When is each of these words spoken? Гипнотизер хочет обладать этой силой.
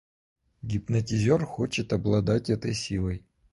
Гипнотизер 0.63 1.45
хочет 1.45 1.93
обладать 1.93 2.49
этой 2.49 2.73
силой. 2.73 3.23